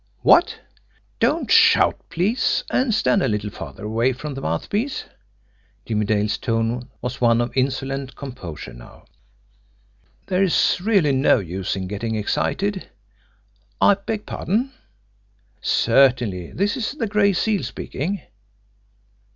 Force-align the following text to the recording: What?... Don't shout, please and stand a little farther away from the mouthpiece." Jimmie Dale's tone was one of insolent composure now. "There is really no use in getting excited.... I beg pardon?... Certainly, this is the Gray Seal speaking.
What?... 0.31 0.59
Don't 1.19 1.51
shout, 1.51 1.95
please 2.09 2.63
and 2.71 2.91
stand 2.91 3.21
a 3.21 3.27
little 3.27 3.51
farther 3.51 3.83
away 3.85 4.13
from 4.13 4.33
the 4.33 4.41
mouthpiece." 4.41 5.05
Jimmie 5.85 6.07
Dale's 6.07 6.39
tone 6.39 6.89
was 7.03 7.21
one 7.21 7.39
of 7.39 7.55
insolent 7.55 8.15
composure 8.15 8.73
now. 8.73 9.05
"There 10.25 10.41
is 10.41 10.79
really 10.81 11.11
no 11.11 11.37
use 11.37 11.75
in 11.75 11.85
getting 11.87 12.15
excited.... 12.15 12.89
I 13.79 13.93
beg 13.93 14.25
pardon?... 14.25 14.71
Certainly, 15.61 16.53
this 16.53 16.75
is 16.75 16.93
the 16.93 17.05
Gray 17.05 17.31
Seal 17.31 17.61
speaking. 17.61 18.23